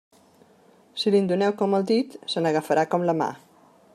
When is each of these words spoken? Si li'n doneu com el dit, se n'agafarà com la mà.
Si 1.01 1.13
li'n 1.15 1.27
doneu 1.33 1.53
com 1.59 1.77
el 1.81 1.85
dit, 1.93 2.17
se 2.35 2.45
n'agafarà 2.45 2.89
com 2.95 3.09
la 3.11 3.19
mà. 3.23 3.31